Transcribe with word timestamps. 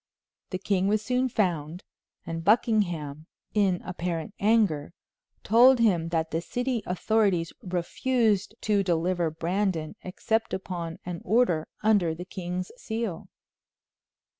The 0.49 0.57
king 0.57 0.87
was 0.87 1.03
soon 1.03 1.29
found, 1.29 1.83
and 2.25 2.43
Buckingham, 2.43 3.27
in 3.53 3.83
apparent 3.83 4.33
anger, 4.39 4.93
told 5.43 5.77
him 5.77 6.09
that 6.09 6.31
the 6.31 6.41
city 6.41 6.81
authorities 6.87 7.53
refused 7.61 8.55
to 8.61 8.81
deliver 8.81 9.29
Brandon 9.29 9.95
except 10.01 10.55
upon 10.55 10.97
an 11.05 11.21
order 11.23 11.67
under 11.83 12.15
the 12.15 12.25
king's 12.25 12.71
seal. 12.77 13.27